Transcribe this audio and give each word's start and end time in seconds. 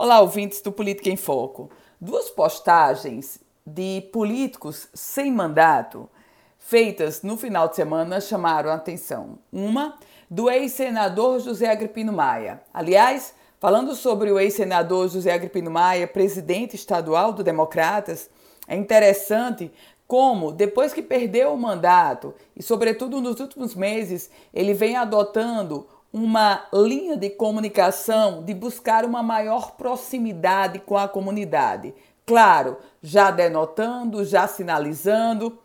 Olá, 0.00 0.20
ouvintes 0.20 0.60
do 0.60 0.70
Política 0.70 1.10
em 1.10 1.16
Foco. 1.16 1.72
Duas 2.00 2.30
postagens 2.30 3.40
de 3.66 4.08
políticos 4.12 4.86
sem 4.94 5.32
mandato 5.32 6.08
feitas 6.56 7.24
no 7.24 7.36
final 7.36 7.66
de 7.66 7.74
semana 7.74 8.20
chamaram 8.20 8.70
a 8.70 8.74
atenção. 8.74 9.40
Uma 9.52 9.98
do 10.30 10.48
ex-senador 10.48 11.40
José 11.40 11.68
Agripino 11.68 12.12
Maia. 12.12 12.62
Aliás, 12.72 13.34
falando 13.58 13.92
sobre 13.96 14.30
o 14.30 14.38
ex-senador 14.38 15.08
José 15.08 15.32
Agripino 15.32 15.68
Maia, 15.68 16.06
presidente 16.06 16.76
estadual 16.76 17.32
do 17.32 17.42
Democratas, 17.42 18.30
é 18.68 18.76
interessante 18.76 19.68
como, 20.06 20.52
depois 20.52 20.92
que 20.92 21.02
perdeu 21.02 21.52
o 21.52 21.58
mandato 21.58 22.32
e, 22.54 22.62
sobretudo 22.62 23.20
nos 23.20 23.40
últimos 23.40 23.74
meses, 23.74 24.30
ele 24.54 24.74
vem 24.74 24.94
adotando 24.94 25.88
uma 26.12 26.66
linha 26.72 27.16
de 27.16 27.30
comunicação 27.30 28.42
de 28.42 28.52
buscar 28.54 29.04
uma 29.04 29.22
maior 29.22 29.72
proximidade 29.72 30.80
com 30.80 30.96
a 30.96 31.06
comunidade. 31.06 31.94
Claro, 32.24 32.78
já 33.02 33.30
denotando, 33.30 34.24
já 34.24 34.46
sinalizando, 34.46 35.58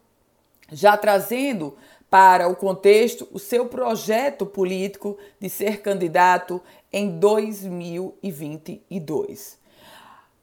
já 0.71 0.97
trazendo 0.97 1.75
para 2.09 2.47
o 2.47 2.55
contexto 2.55 3.27
o 3.31 3.39
seu 3.39 3.65
projeto 3.65 4.45
político 4.45 5.17
de 5.39 5.49
ser 5.49 5.81
candidato 5.81 6.61
em 6.91 7.19
2022. 7.19 9.57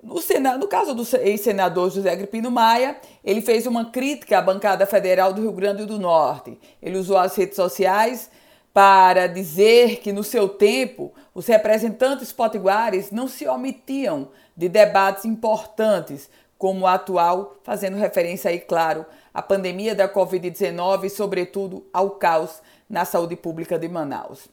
No, 0.03 0.21
Senado, 0.21 0.59
no 0.59 0.67
caso 0.67 0.95
do 0.95 1.07
ex-senador 1.19 1.91
José 1.91 2.11
Agripino 2.11 2.51
Maia, 2.51 2.97
ele 3.23 3.41
fez 3.41 3.67
uma 3.67 3.85
crítica 3.85 4.39
à 4.39 4.43
bancada 4.43 4.85
federal 4.87 5.33
do 5.33 5.43
Rio 5.43 5.53
Grande 5.53 5.85
do 5.85 5.99
Norte. 5.99 6.59
Ele 6.83 6.99
usou 6.99 7.19
as 7.19 7.37
redes 7.37 7.55
sociais 7.55 8.31
para 8.73 9.27
dizer 9.27 9.97
que 10.01 10.13
no 10.13 10.23
seu 10.23 10.49
tempo 10.49 11.13
os 11.35 11.47
representantes 11.47 12.33
potiguares 12.33 13.11
não 13.11 13.27
se 13.27 13.47
omitiam 13.49 14.29
de 14.57 14.69
debates 14.69 15.25
importantes 15.25 16.31
como 16.57 16.81
o 16.81 16.87
atual, 16.87 17.57
fazendo 17.63 17.97
referência 17.97 18.51
aí, 18.51 18.61
claro, 18.61 19.07
à 19.33 19.41
pandemia 19.41 19.95
da 19.95 20.07
Covid-19 20.07 21.05
e, 21.05 21.11
sobretudo, 21.11 21.87
ao 21.93 22.11
caos 22.11 22.61
na 22.89 23.05
saúde 23.05 23.35
pública 23.35 23.79
de 23.79 23.89
Manaus. 23.89 24.47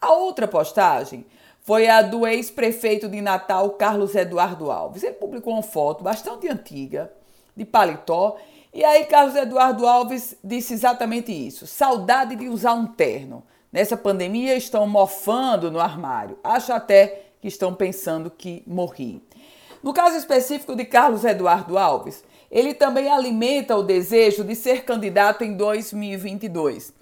A 0.00 0.12
outra 0.14 0.48
postagem 0.48 1.26
foi 1.60 1.86
a 1.86 2.00
do 2.00 2.26
ex-prefeito 2.26 3.08
de 3.08 3.20
Natal, 3.20 3.68
Carlos 3.70 4.14
Eduardo 4.14 4.70
Alves. 4.70 5.02
Ele 5.02 5.12
publicou 5.12 5.52
uma 5.52 5.62
foto 5.62 6.02
bastante 6.02 6.48
antiga, 6.48 7.12
de 7.54 7.66
paletó, 7.66 8.38
e 8.72 8.82
aí 8.82 9.04
Carlos 9.04 9.36
Eduardo 9.36 9.86
Alves 9.86 10.34
disse 10.42 10.72
exatamente 10.72 11.30
isso: 11.30 11.66
saudade 11.66 12.36
de 12.36 12.48
usar 12.48 12.72
um 12.72 12.86
terno. 12.86 13.44
Nessa 13.72 13.96
pandemia 13.96 14.56
estão 14.56 14.86
mofando 14.86 15.70
no 15.70 15.78
armário. 15.78 16.38
Acho 16.42 16.72
até 16.72 17.26
que 17.40 17.46
estão 17.46 17.72
pensando 17.72 18.30
que 18.30 18.64
morri. 18.66 19.22
No 19.82 19.94
caso 19.94 20.16
específico 20.16 20.74
de 20.74 20.84
Carlos 20.84 21.24
Eduardo 21.24 21.78
Alves, 21.78 22.24
ele 22.50 22.74
também 22.74 23.08
alimenta 23.08 23.76
o 23.76 23.82
desejo 23.82 24.42
de 24.42 24.56
ser 24.56 24.84
candidato 24.84 25.44
em 25.44 25.56
2022. 25.56 26.92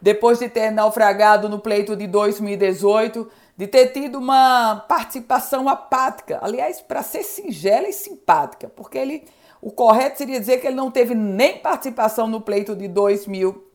Depois 0.00 0.38
de 0.38 0.48
ter 0.48 0.70
naufragado 0.70 1.48
no 1.48 1.58
pleito 1.58 1.96
de 1.96 2.06
2018, 2.06 3.28
de 3.56 3.66
ter 3.66 3.88
tido 3.88 4.18
uma 4.18 4.84
participação 4.88 5.68
apática, 5.68 6.38
aliás, 6.40 6.80
para 6.80 7.02
ser 7.02 7.24
singela 7.24 7.88
e 7.88 7.92
simpática, 7.92 8.68
porque 8.68 8.98
ele 8.98 9.24
o 9.60 9.72
correto 9.72 10.18
seria 10.18 10.38
dizer 10.38 10.60
que 10.60 10.66
ele 10.66 10.76
não 10.76 10.90
teve 10.90 11.14
nem 11.14 11.58
participação 11.58 12.26
no 12.26 12.40
pleito 12.40 12.76
de 12.76 12.86
2018 12.86 13.73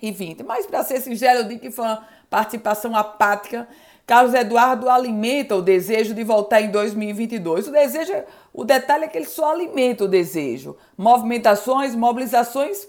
e 0.00 0.10
20. 0.10 0.42
Mas, 0.42 0.66
para 0.66 0.82
ser 0.82 1.00
sincero, 1.00 1.40
eu 1.40 1.44
digo 1.44 1.60
que 1.60 1.70
foi 1.70 1.84
uma 1.84 2.06
participação 2.28 2.96
apática. 2.96 3.68
Carlos 4.06 4.34
Eduardo 4.34 4.88
alimenta 4.88 5.54
o 5.54 5.62
desejo 5.62 6.14
de 6.14 6.24
voltar 6.24 6.60
em 6.60 6.70
2022. 6.70 7.68
O 7.68 7.72
desejo, 7.72 8.12
o 8.52 8.64
detalhe 8.64 9.04
é 9.04 9.08
que 9.08 9.18
ele 9.18 9.26
só 9.26 9.52
alimenta 9.52 10.04
o 10.04 10.08
desejo. 10.08 10.76
Movimentações, 10.96 11.94
mobilizações 11.94 12.88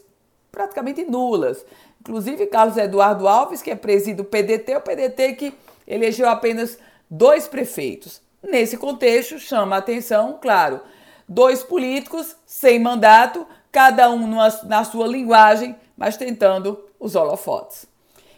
praticamente 0.52 1.04
nulas. 1.06 1.66
Inclusive, 2.02 2.48
Carlos 2.48 2.78
Eduardo 2.78 3.28
Alves, 3.28 3.62
que 3.62 3.72
é 3.72 3.76
presido 3.76 4.24
do 4.24 4.30
PDT, 4.30 4.76
o 4.76 4.82
PDT 4.82 5.34
que 5.34 5.54
elegeu 5.88 6.28
apenas 6.28 6.78
dois 7.10 7.48
prefeitos. 7.48 8.22
Nesse 8.44 8.76
contexto, 8.76 9.38
chama 9.38 9.76
a 9.76 9.80
atenção, 9.80 10.40
claro, 10.42 10.82
dois 11.30 11.62
políticos 11.62 12.36
sem 12.46 12.80
mandato, 12.80 13.46
cada 13.72 14.10
um 14.10 14.28
na 14.28 14.84
sua 14.84 15.08
linguagem, 15.08 15.76
mas 16.02 16.18
tentando 16.18 16.84
os 17.00 17.14
holofotes. 17.14 17.86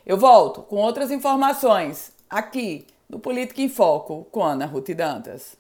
Eu 0.06 0.18
volto 0.18 0.64
com 0.64 0.76
outras 0.76 1.10
informações 1.12 2.12
aqui 2.30 2.86
no 3.08 3.20
Política 3.20 3.62
em 3.62 3.70
Foco 3.70 4.28
com 4.30 4.44
Ana 4.44 4.66
Ruth 4.66 4.90
Dantas. 4.90 5.56